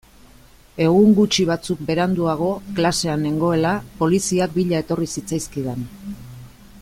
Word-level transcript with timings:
Egun 0.85 1.11
gutxi 1.19 1.45
batzuk 1.49 1.83
beranduago, 1.89 2.49
klasean 2.79 3.23
nengoela, 3.27 3.75
poliziak 4.01 4.59
bila 4.59 4.83
etorri 4.85 5.11
zitzaizkidan. 5.17 5.89